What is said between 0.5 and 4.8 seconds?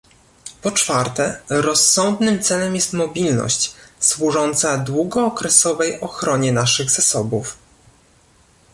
Po czwarte, rozsądnym celem jest mobilność, służąca